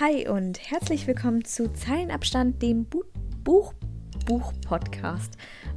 [0.00, 3.02] Hi und herzlich willkommen zu Zeilenabstand, dem Bu
[3.42, 3.74] Buch
[4.26, 5.32] Buch Podcast.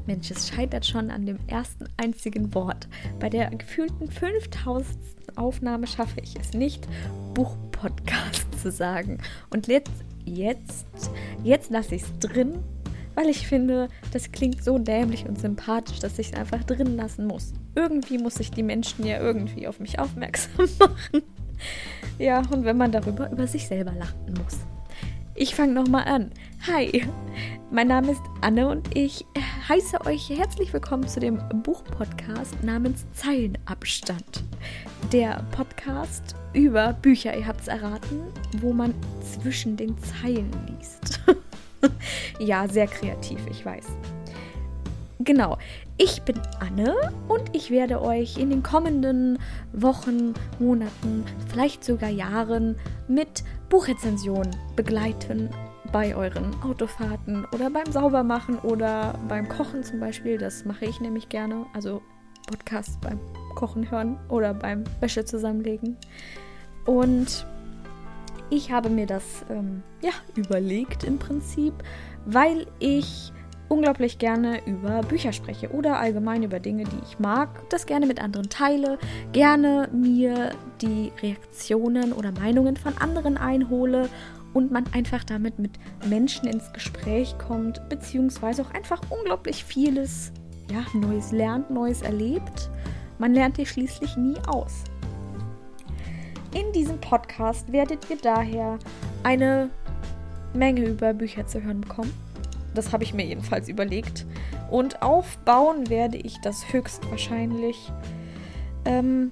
[0.06, 2.88] Mensch, es scheitert schon an dem ersten einzigen Wort.
[3.20, 4.96] Bei der gefühlten 5000.
[5.38, 6.88] Aufnahme schaffe ich es nicht,
[7.34, 9.18] Buch Podcast zu sagen.
[9.50, 10.86] Und jetzt, jetzt,
[11.44, 12.60] jetzt lasse ich es drin,
[13.16, 17.26] weil ich finde, das klingt so dämlich und sympathisch, dass ich es einfach drin lassen
[17.26, 17.54] muss.
[17.74, 21.24] Irgendwie muss ich die Menschen ja irgendwie auf mich aufmerksam machen.
[22.18, 24.60] Ja, und wenn man darüber über sich selber lachen muss.
[25.34, 26.32] Ich fange nochmal an.
[26.68, 27.04] Hi,
[27.72, 29.26] mein Name ist Anne und ich
[29.68, 34.44] heiße euch herzlich willkommen zu dem Buchpodcast namens Zeilenabstand.
[35.12, 38.22] Der Podcast über Bücher, ihr habt es erraten,
[38.60, 41.22] wo man zwischen den Zeilen liest.
[42.40, 43.86] ja, sehr kreativ, ich weiß.
[45.20, 45.58] Genau,
[46.04, 46.96] ich bin Anne
[47.28, 49.38] und ich werde euch in den kommenden
[49.72, 52.76] Wochen, Monaten, vielleicht sogar Jahren
[53.08, 55.50] mit Buchrezensionen begleiten
[55.92, 60.40] bei euren Autofahrten oder beim Saubermachen oder beim Kochen zum Beispiel.
[60.40, 61.68] Das mache ich nämlich gerne.
[61.76, 62.02] Also
[62.48, 63.20] Podcasts beim
[63.54, 65.98] Kochen hören oder beim Wäsche zusammenlegen.
[66.86, 67.46] Und
[68.50, 71.76] ich habe mir das ähm, ja überlegt im Prinzip,
[72.26, 73.32] weil ich
[73.72, 78.22] unglaublich gerne über Bücher spreche oder allgemein über Dinge, die ich mag, das gerne mit
[78.22, 79.00] anderen teile,
[79.32, 84.10] gerne mir die Reaktionen oder Meinungen von anderen einhole
[84.54, 85.72] und man einfach damit mit
[86.06, 90.34] Menschen ins Gespräch kommt, beziehungsweise auch einfach unglaublich vieles
[90.70, 92.70] ja, Neues lernt, Neues erlebt.
[93.20, 94.84] Man lernt hier schließlich nie aus.
[96.54, 98.78] In diesem Podcast werdet ihr daher
[99.24, 99.70] eine
[100.54, 102.12] Menge über Bücher zu hören bekommen
[102.74, 104.26] das habe ich mir jedenfalls überlegt.
[104.70, 107.92] Und aufbauen werde ich das höchstwahrscheinlich
[108.86, 109.32] ähm,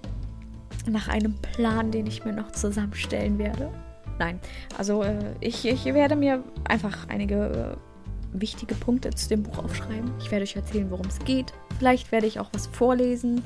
[0.87, 3.69] nach einem Plan, den ich mir noch zusammenstellen werde.
[4.17, 4.39] Nein,
[4.77, 10.11] also äh, ich, ich werde mir einfach einige äh, wichtige Punkte zu dem Buch aufschreiben.
[10.19, 11.53] Ich werde euch erzählen, worum es geht.
[11.77, 13.41] Vielleicht werde ich auch was vorlesen.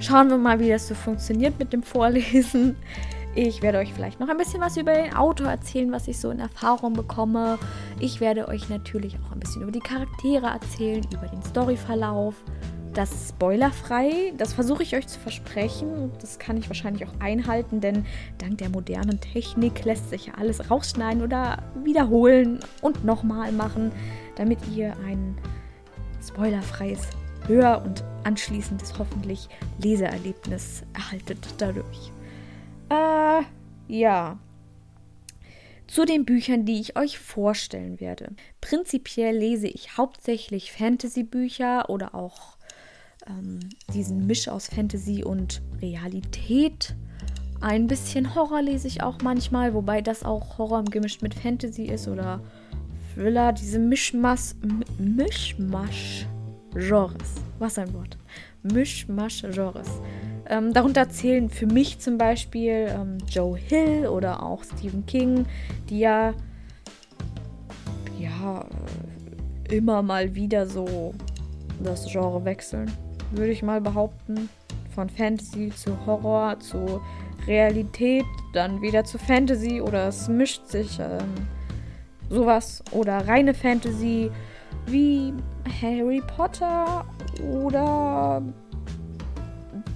[0.00, 2.76] Schauen wir mal, wie das so funktioniert mit dem Vorlesen.
[3.36, 6.30] Ich werde euch vielleicht noch ein bisschen was über den Autor erzählen, was ich so
[6.30, 7.58] in Erfahrung bekomme.
[8.00, 12.34] Ich werde euch natürlich auch ein bisschen über die Charaktere erzählen, über den Storyverlauf.
[12.92, 16.10] Das ist spoilerfrei, das versuche ich euch zu versprechen.
[16.20, 18.04] Das kann ich wahrscheinlich auch einhalten, denn
[18.38, 23.92] dank der modernen Technik lässt sich ja alles rausschneiden oder wiederholen und nochmal machen,
[24.34, 25.38] damit ihr ein
[26.20, 27.02] spoilerfreies
[27.46, 29.48] Hör- und anschließendes hoffentlich
[29.78, 32.12] Leseerlebnis erhaltet dadurch.
[32.90, 33.42] Äh,
[33.88, 34.38] ja.
[35.86, 38.32] Zu den Büchern, die ich euch vorstellen werde.
[38.60, 42.58] Prinzipiell lese ich hauptsächlich Fantasy-Bücher oder auch
[43.26, 43.60] ähm,
[43.92, 46.94] diesen Misch aus Fantasy und Realität.
[47.60, 52.08] Ein bisschen Horror lese ich auch manchmal, wobei das auch Horror gemischt mit Fantasy ist
[52.08, 52.40] oder
[53.14, 53.52] Thriller.
[53.52, 54.54] Diese Mischmasch,
[54.98, 56.26] Mischmasch
[56.72, 57.34] Genres.
[57.58, 58.16] Was ein Wort.
[58.62, 60.00] Mischmasch-Genres.
[60.46, 65.46] Ähm, darunter zählen für mich zum Beispiel ähm, Joe Hill oder auch Stephen King,
[65.88, 66.34] die ja,
[68.18, 68.66] ja
[69.70, 71.14] immer mal wieder so
[71.82, 72.90] das Genre wechseln,
[73.30, 74.48] würde ich mal behaupten.
[74.94, 77.00] Von Fantasy zu Horror zu
[77.46, 81.46] Realität, dann wieder zu Fantasy oder es mischt sich ähm,
[82.28, 84.30] sowas oder reine Fantasy
[84.86, 85.32] wie
[85.80, 87.04] Harry Potter
[87.42, 88.42] oder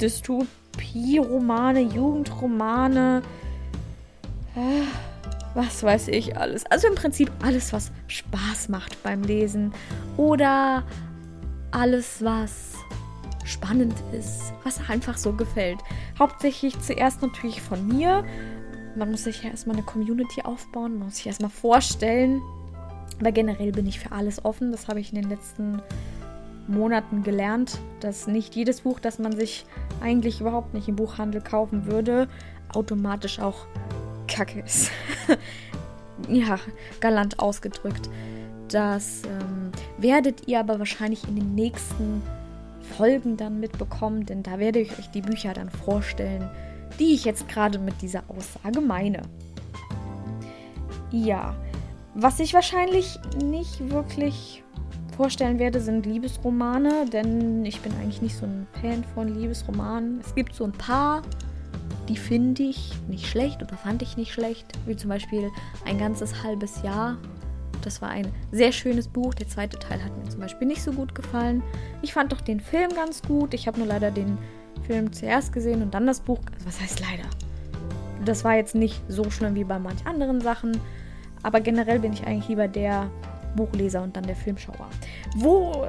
[0.00, 3.22] Dystopie-Romane, Jugendromane,
[4.56, 4.82] äh,
[5.54, 6.66] was weiß ich alles.
[6.66, 9.72] Also im Prinzip alles, was Spaß macht beim Lesen
[10.16, 10.82] oder
[11.70, 12.74] alles, was
[13.44, 15.78] spannend ist, was einfach so gefällt.
[16.18, 18.24] Hauptsächlich zuerst natürlich von mir.
[18.96, 22.40] Man muss sich ja erstmal eine Community aufbauen, man muss sich erstmal vorstellen.
[23.20, 24.72] Aber generell bin ich für alles offen.
[24.72, 25.82] Das habe ich in den letzten
[26.66, 29.66] Monaten gelernt, dass nicht jedes Buch, das man sich
[30.00, 32.28] eigentlich überhaupt nicht im Buchhandel kaufen würde,
[32.72, 33.66] automatisch auch
[34.26, 34.90] Kacke ist.
[36.28, 36.58] ja,
[37.00, 38.08] galant ausgedrückt.
[38.68, 42.22] Das ähm, werdet ihr aber wahrscheinlich in den nächsten
[42.96, 46.48] Folgen dann mitbekommen, denn da werde ich euch die Bücher dann vorstellen,
[46.98, 49.22] die ich jetzt gerade mit dieser Aussage meine.
[51.10, 51.54] Ja,
[52.14, 54.63] was ich wahrscheinlich nicht wirklich
[55.14, 60.20] vorstellen werde, sind Liebesromane, denn ich bin eigentlich nicht so ein Fan von Liebesromanen.
[60.20, 61.22] Es gibt so ein paar,
[62.08, 65.50] die finde ich nicht schlecht oder fand ich nicht schlecht, wie zum Beispiel
[65.86, 67.16] ein ganzes halbes Jahr.
[67.82, 69.34] Das war ein sehr schönes Buch.
[69.34, 71.62] Der zweite Teil hat mir zum Beispiel nicht so gut gefallen.
[72.02, 73.54] Ich fand doch den Film ganz gut.
[73.54, 74.38] Ich habe nur leider den
[74.86, 76.40] Film zuerst gesehen und dann das Buch.
[76.52, 77.28] Also was heißt leider?
[78.24, 80.80] Das war jetzt nicht so schlimm wie bei manch anderen Sachen,
[81.42, 83.10] aber generell bin ich eigentlich lieber der
[83.56, 84.88] Buchleser und dann der Filmschauer.
[85.36, 85.86] Wo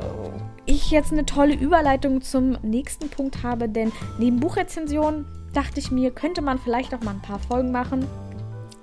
[0.66, 6.12] ich jetzt eine tolle Überleitung zum nächsten Punkt habe, denn neben Buchrezensionen dachte ich mir,
[6.12, 8.06] könnte man vielleicht auch mal ein paar Folgen machen,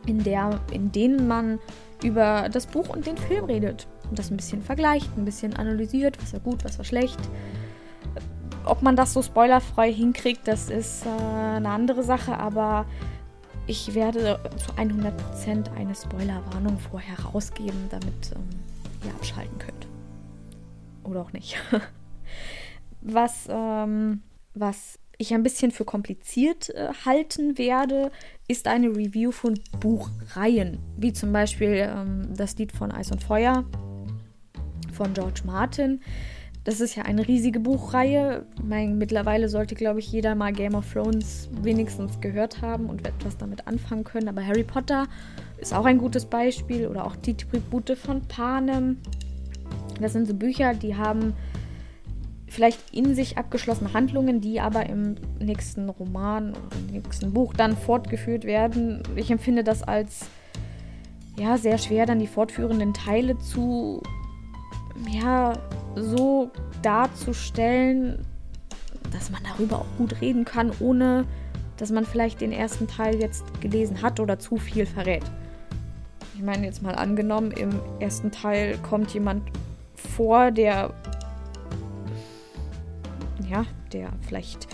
[0.07, 1.59] in, der, in denen man
[2.03, 6.21] über das Buch und den Film redet und das ein bisschen vergleicht, ein bisschen analysiert,
[6.21, 7.19] was war gut, was war schlecht.
[8.65, 11.09] Ob man das so spoilerfrei hinkriegt, das ist äh,
[11.57, 12.87] eine andere Sache, aber
[13.67, 18.49] ich werde zu 100% eine Spoilerwarnung vorher rausgeben, damit ähm,
[19.05, 19.89] ihr abschalten könnt.
[21.05, 21.57] Oder auch nicht.
[23.01, 24.23] was, ähm,
[24.55, 28.11] was ich ein bisschen für kompliziert äh, halten werde,
[28.49, 33.65] ist eine Review von Buchreihen, wie zum Beispiel ähm, das Lied von Eis und Feuer
[34.93, 36.01] von George Martin.
[36.65, 38.47] Das ist ja eine riesige Buchreihe.
[38.63, 43.37] Mein, mittlerweile sollte, glaube ich, jeder mal Game of Thrones wenigstens gehört haben und etwas
[43.37, 44.29] damit anfangen können.
[44.29, 45.09] Aber Harry Potter
[45.59, 48.99] ist auch ein gutes Beispiel oder auch die Tribute von Panem.
[50.01, 51.35] Das sind so Bücher, die haben
[52.47, 57.77] vielleicht in sich abgeschlossene Handlungen, die aber im nächsten Roman oder im nächsten Buch dann
[57.77, 59.03] fortgeführt werden.
[59.17, 60.27] Ich empfinde das als
[61.39, 64.03] ja sehr schwer, dann die fortführenden Teile zu
[65.09, 65.55] ja
[65.97, 66.51] so
[66.83, 68.25] darzustellen,
[69.13, 71.27] dass man darüber auch gut reden kann, ohne
[71.77, 75.25] dass man vielleicht den ersten Teil jetzt gelesen hat oder zu viel verrät.
[76.35, 79.43] Ich meine jetzt mal angenommen, im ersten Teil kommt jemand
[79.95, 80.93] vor, der
[83.51, 84.67] ja, der vielleicht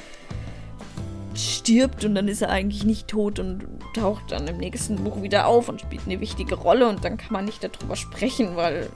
[1.35, 5.47] stirbt und dann ist er eigentlich nicht tot und taucht dann im nächsten Buch wieder
[5.47, 8.88] auf und spielt eine wichtige Rolle und dann kann man nicht darüber sprechen, weil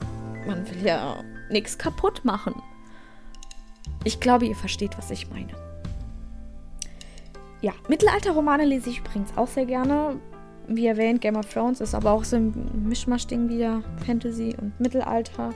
[0.46, 2.54] man will ja nichts kaputt machen.
[4.04, 5.52] Ich glaube, ihr versteht, was ich meine.
[7.60, 10.16] Ja, Mittelalterromane lese ich übrigens auch sehr gerne.
[10.66, 13.82] Wie erwähnt, Game of Thrones ist aber auch so ein Mischmasch-Ding wieder.
[14.04, 15.50] Fantasy und Mittelalter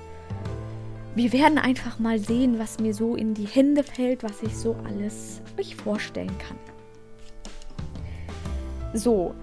[1.17, 4.77] wir werden einfach mal sehen, was mir so in die Hände fällt, was ich so
[4.85, 6.59] alles euch vorstellen kann.
[8.93, 9.35] So,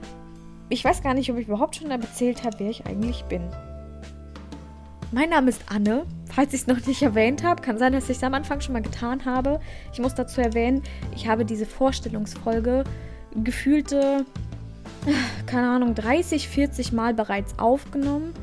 [0.70, 3.42] ich weiß gar nicht, ob ich überhaupt schon erzählt habe, wer ich eigentlich bin.
[5.14, 6.08] Mein Name ist Anne.
[6.34, 8.74] Falls ich es noch nicht erwähnt habe, kann sein, dass ich es am Anfang schon
[8.74, 9.60] mal getan habe.
[9.94, 10.82] Ich muss dazu erwähnen,
[11.16, 12.84] ich habe diese Vorstellungsfolge
[13.44, 14.26] gefühlte,
[15.46, 18.34] keine Ahnung, 30, 40 Mal bereits aufgenommen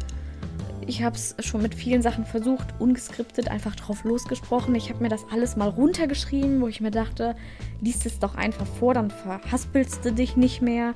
[0.90, 4.74] ich habe es schon mit vielen Sachen versucht, ungeskriptet, einfach drauf losgesprochen.
[4.74, 7.36] Ich habe mir das alles mal runtergeschrieben, wo ich mir dachte,
[7.80, 10.94] liest es doch einfach vor, dann verhaspelst du dich nicht mehr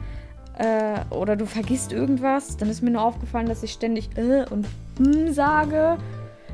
[0.58, 2.56] äh, oder du vergisst irgendwas.
[2.56, 4.66] Dann ist mir nur aufgefallen, dass ich ständig äh und
[4.98, 5.98] hm sage.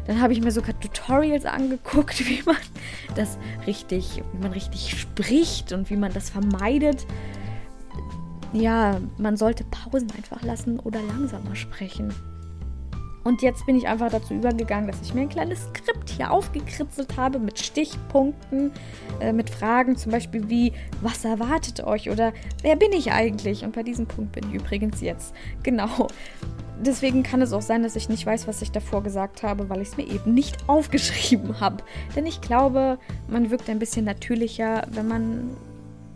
[0.06, 2.56] Dann habe ich mir sogar Tutorials angeguckt, wie man
[3.14, 7.06] das richtig, wie man richtig spricht und wie man das vermeidet.
[8.52, 12.12] Ja, man sollte Pausen einfach lassen oder langsamer sprechen.
[13.22, 17.16] Und jetzt bin ich einfach dazu übergegangen, dass ich mir ein kleines Skript hier aufgekritzelt
[17.16, 18.72] habe mit Stichpunkten,
[19.20, 20.72] äh, mit Fragen zum Beispiel wie,
[21.02, 22.32] was erwartet euch oder
[22.62, 23.62] wer bin ich eigentlich?
[23.64, 25.34] Und bei diesem Punkt bin ich übrigens jetzt.
[25.62, 26.08] Genau.
[26.82, 29.82] Deswegen kann es auch sein, dass ich nicht weiß, was ich davor gesagt habe, weil
[29.82, 31.84] ich es mir eben nicht aufgeschrieben habe.
[32.16, 35.50] Denn ich glaube, man wirkt ein bisschen natürlicher, wenn man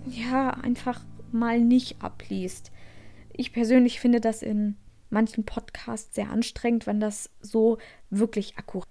[0.07, 1.01] ja einfach
[1.33, 2.73] mal nicht abliest.
[3.33, 4.77] Ich persönlich finde das in
[5.15, 7.79] manchen Podcasts sehr anstrengend, wenn das so
[8.11, 8.89] wirklich akkurat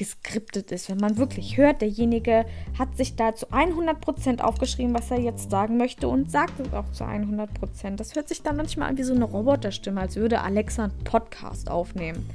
[0.00, 2.46] geskriptet ist, wenn man wirklich hört, derjenige
[2.78, 6.90] hat sich da zu 100% aufgeschrieben, was er jetzt sagen möchte und sagt es auch
[6.90, 7.96] zu 100%.
[7.96, 11.70] Das hört sich dann manchmal an wie so eine Roboterstimme, als würde Alexa einen Podcast
[11.70, 12.26] aufnehmen.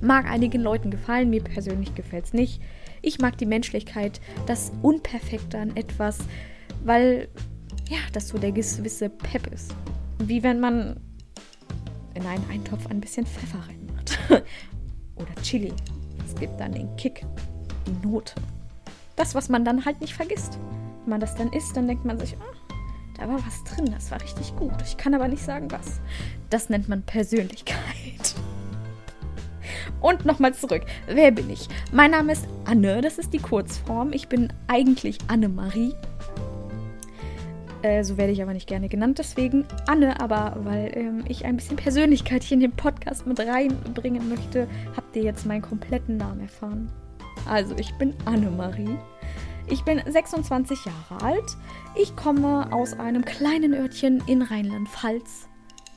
[0.00, 2.60] Mag einigen Leuten gefallen, mir persönlich gefällt es nicht.
[3.02, 6.18] Ich mag die Menschlichkeit, das Unperfekte an etwas,
[6.84, 7.28] weil
[7.88, 9.72] ja, das so der gewisse Pep ist.
[10.18, 11.00] Wie wenn man
[12.14, 14.18] in einen Eintopf ein bisschen Pfeffer reinmacht.
[15.16, 15.72] Oder Chili.
[16.18, 17.24] Das gibt dann den Kick,
[17.86, 18.34] die Note.
[19.16, 20.58] Das, was man dann halt nicht vergisst.
[21.02, 22.74] Wenn man das dann isst, dann denkt man sich, oh,
[23.18, 24.74] da war was drin, das war richtig gut.
[24.84, 26.00] Ich kann aber nicht sagen, was.
[26.50, 28.34] Das nennt man Persönlichkeit.
[30.00, 30.82] Und nochmal zurück.
[31.06, 31.68] Wer bin ich?
[31.92, 34.12] Mein Name ist Anne, das ist die Kurzform.
[34.12, 35.94] Ich bin eigentlich Annemarie.
[37.82, 41.56] Äh, so werde ich aber nicht gerne genannt, deswegen Anne, aber weil ähm, ich ein
[41.56, 46.42] bisschen Persönlichkeit hier in den Podcast mit reinbringen möchte, habt ihr jetzt meinen kompletten Namen
[46.42, 46.92] erfahren.
[47.48, 48.96] Also, ich bin Annemarie.
[49.68, 51.56] Ich bin 26 Jahre alt.
[51.96, 55.48] Ich komme aus einem kleinen Örtchen in Rheinland-Pfalz.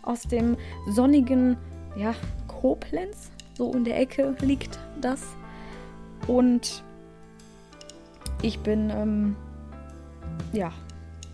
[0.02, 0.58] Aus dem
[0.90, 1.58] sonnigen,
[1.96, 2.16] ja,
[2.48, 3.32] Koblenz.
[3.58, 5.22] So in der Ecke liegt das.
[6.28, 6.84] Und
[8.42, 9.36] ich bin, ähm,
[10.52, 10.72] ja,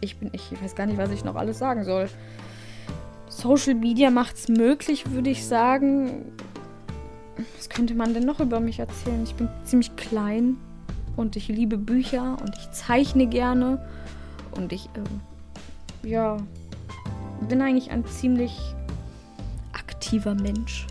[0.02, 2.10] ich bin, ich weiß gar nicht, was ich noch alles sagen soll.
[3.30, 6.34] Social Media macht es möglich, würde ich sagen.
[7.58, 9.24] Was könnte man denn noch über mich erzählen?
[9.24, 10.58] Ich bin ziemlich klein
[11.16, 13.86] und ich liebe Bücher und ich zeichne gerne
[14.52, 16.38] und ich, äh, ja,
[17.48, 18.60] bin eigentlich ein ziemlich
[19.72, 20.88] aktiver Mensch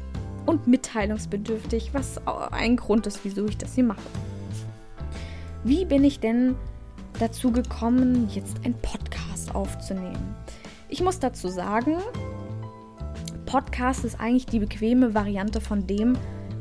[0.46, 4.00] und mitteilungsbedürftig, was ein Grund ist, wieso ich das hier mache.
[5.62, 6.56] Wie bin ich denn
[7.20, 10.34] dazu gekommen, jetzt einen Podcast aufzunehmen?
[10.88, 11.98] Ich muss dazu sagen,
[13.46, 16.16] Podcast ist eigentlich die bequeme Variante von dem,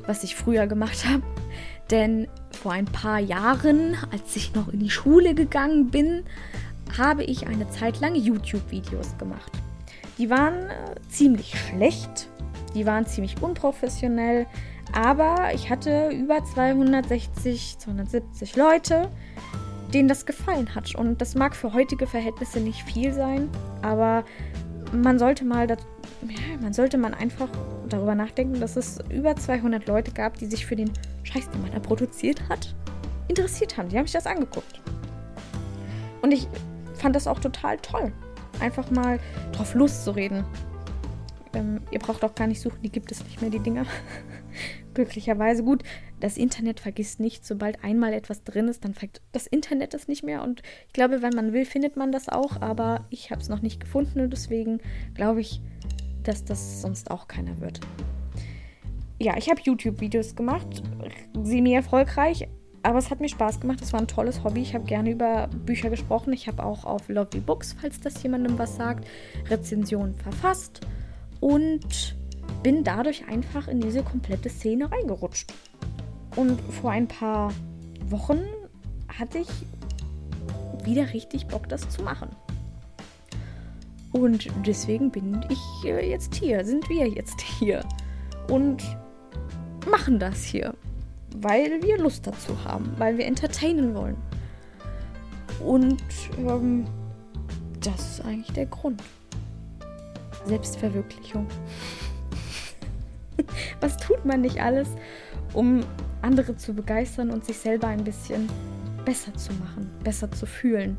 [0.05, 1.23] was ich früher gemacht habe.
[1.91, 6.23] Denn vor ein paar Jahren, als ich noch in die Schule gegangen bin,
[6.97, 9.51] habe ich eine Zeit lang YouTube-Videos gemacht.
[10.17, 12.27] Die waren äh, ziemlich schlecht,
[12.75, 14.45] die waren ziemlich unprofessionell,
[14.91, 19.09] aber ich hatte über 260, 270 Leute,
[19.93, 20.95] denen das gefallen hat.
[20.95, 23.49] Und das mag für heutige Verhältnisse nicht viel sein,
[23.81, 24.23] aber
[24.91, 25.79] man sollte mal, das,
[26.27, 27.49] ja, man sollte man einfach
[27.87, 30.91] darüber nachdenken, dass es über 200 Leute gab, die sich für den
[31.23, 32.75] Scheiß, den man da produziert hat,
[33.27, 33.89] interessiert haben.
[33.89, 34.81] Die haben sich das angeguckt.
[36.21, 36.47] Und ich
[36.95, 38.11] fand das auch total toll.
[38.59, 39.19] Einfach mal
[39.51, 40.43] drauf loszureden.
[41.53, 43.85] Ähm, ihr braucht auch gar nicht suchen, die gibt es nicht mehr, die Dinger.
[44.99, 45.83] Glücklicherweise gut.
[46.19, 50.25] Das Internet vergisst nicht, sobald einmal etwas drin ist, dann fängt das Internet es nicht
[50.25, 50.43] mehr.
[50.43, 52.59] Und ich glaube, wenn man will, findet man das auch.
[52.59, 54.81] Aber ich habe es noch nicht gefunden und deswegen
[55.13, 55.61] glaube ich,
[56.23, 57.79] dass das sonst auch keiner wird.
[59.19, 60.83] Ja, ich habe YouTube-Videos gemacht,
[61.43, 62.49] semi-erfolgreich,
[62.83, 63.79] aber es hat mir Spaß gemacht.
[63.81, 64.61] Es war ein tolles Hobby.
[64.61, 66.33] Ich habe gerne über Bücher gesprochen.
[66.33, 69.07] Ich habe auch auf Lovely Books, falls das jemandem was sagt,
[69.49, 70.81] Rezensionen verfasst
[71.39, 72.18] und
[72.63, 75.53] bin dadurch einfach in diese komplette Szene reingerutscht.
[76.35, 77.51] Und vor ein paar
[78.05, 78.41] Wochen
[79.07, 79.49] hatte ich
[80.83, 82.29] wieder richtig Bock, das zu machen.
[84.11, 87.83] Und deswegen bin ich äh, jetzt hier, sind wir jetzt hier
[88.49, 88.83] und
[89.89, 90.73] machen das hier,
[91.37, 94.17] weil wir Lust dazu haben, weil wir entertainen wollen.
[95.63, 96.03] Und
[96.39, 96.85] ähm,
[97.81, 99.03] das ist eigentlich der Grund.
[100.45, 101.45] Selbstverwirklichung.
[103.81, 104.89] Was tut man nicht alles,
[105.53, 105.81] um
[106.21, 108.49] andere zu begeistern und sich selber ein bisschen
[109.05, 110.97] besser zu machen, besser zu fühlen?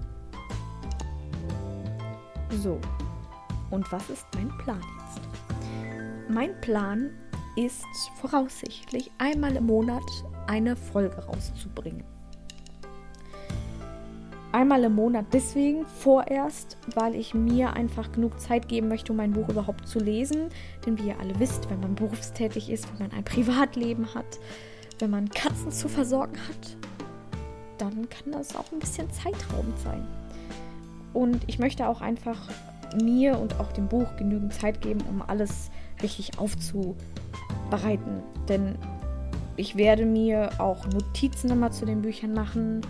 [2.63, 2.81] So,
[3.71, 5.21] und was ist mein Plan jetzt?
[6.29, 7.11] Mein Plan
[7.57, 7.85] ist
[8.21, 10.03] voraussichtlich einmal im Monat
[10.47, 12.05] eine Folge rauszubringen
[14.61, 15.27] einmal im Monat.
[15.33, 19.99] Deswegen vorerst, weil ich mir einfach genug Zeit geben möchte, um mein Buch überhaupt zu
[19.99, 20.51] lesen.
[20.85, 24.39] Denn wie ihr alle wisst, wenn man berufstätig ist, wenn man ein Privatleben hat,
[24.99, 26.77] wenn man Katzen zu versorgen hat,
[27.79, 30.07] dann kann das auch ein bisschen zeitraubend sein.
[31.15, 32.39] Und ich möchte auch einfach
[33.03, 35.71] mir und auch dem Buch genügend Zeit geben, um alles
[36.03, 38.23] richtig aufzubereiten.
[38.49, 38.77] Denn
[39.57, 42.83] ich werde mir auch Notizen immer zu den Büchern machen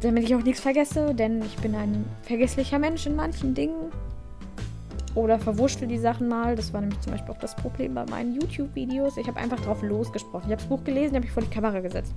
[0.00, 3.90] damit ich auch nichts vergesse, denn ich bin ein vergesslicher Mensch in manchen Dingen.
[5.14, 6.54] Oder verwurschtel die Sachen mal.
[6.54, 9.16] Das war nämlich zum Beispiel auch das Problem bei meinen YouTube-Videos.
[9.16, 10.44] Ich habe einfach drauf losgesprochen.
[10.46, 12.14] Ich habe das Buch gelesen, habe ich vor die Kamera gesetzt.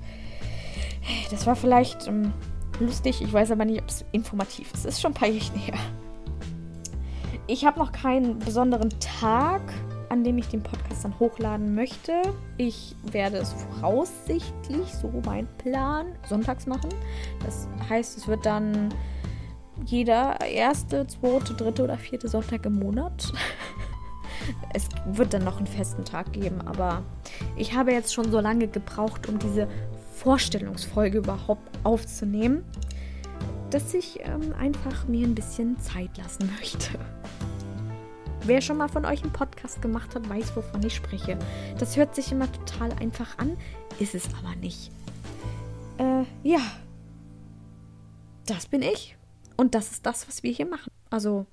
[1.32, 2.32] Das war vielleicht ähm,
[2.80, 4.86] lustig, ich weiß aber nicht, ob es informativ ist.
[4.86, 5.80] Es ist schon ein paar Jahre her.
[7.48, 9.62] Ich habe noch keinen besonderen Tag
[10.12, 12.22] an dem ich den Podcast dann hochladen möchte.
[12.58, 16.90] Ich werde es voraussichtlich, so mein Plan, sonntags machen.
[17.46, 18.94] Das heißt, es wird dann
[19.86, 23.32] jeder erste, zweite, dritte oder vierte Sonntag im Monat.
[24.74, 27.04] es wird dann noch einen festen Tag geben, aber
[27.56, 29.70] ich habe jetzt schon so lange gebraucht, um diese
[30.16, 32.66] Vorstellungsfolge überhaupt aufzunehmen,
[33.70, 37.00] dass ich ähm, einfach mir ein bisschen Zeit lassen möchte.
[38.44, 41.38] Wer schon mal von euch einen Podcast gemacht hat, weiß, wovon ich spreche.
[41.78, 43.56] Das hört sich immer total einfach an,
[44.00, 44.90] ist es aber nicht.
[46.00, 46.62] Äh, ja.
[48.48, 49.16] Das bin ich.
[49.58, 50.90] Und das ist das, was wir hier machen.
[51.12, 51.46] Also,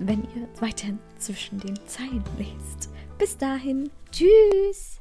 [0.00, 2.90] wenn ihr weiterhin zwischen den Zeilen lest.
[3.18, 4.99] Bis dahin, tschüss!